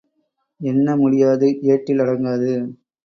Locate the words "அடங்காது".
1.99-2.51